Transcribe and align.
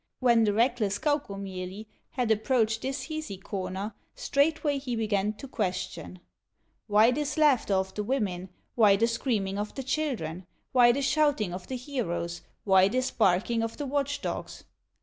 When 0.19 0.45
the 0.45 0.53
reckless 0.53 0.97
Kaukomieli 0.97 1.85
Had 2.13 2.31
approached 2.31 2.81
this 2.81 3.03
Hisi 3.05 3.37
corner, 3.39 3.93
Straightway 4.15 4.79
he 4.79 4.95
began 4.95 5.33
to 5.33 5.47
question: 5.47 6.21
"Why 6.87 7.11
this 7.11 7.37
laughter 7.37 7.75
of 7.75 7.93
the 7.93 8.01
women, 8.01 8.49
Why 8.73 8.95
the 8.95 9.05
screaming 9.05 9.59
of 9.59 9.75
the 9.75 9.83
children, 9.83 10.47
Why 10.71 10.91
the 10.91 11.03
shouting 11.03 11.53
of 11.53 11.67
the 11.67 11.77
heroes, 11.77 12.41
Why 12.63 12.87
this 12.87 13.11
barking 13.11 13.61
of 13.61 13.77
the 13.77 13.85
watch 13.85 14.23
dogs?" 14.23 14.63